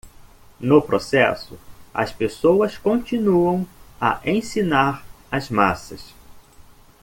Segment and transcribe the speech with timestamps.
[0.59, 1.59] No processo,
[1.93, 3.67] as pessoas continuam
[4.01, 6.11] a ensinar as massas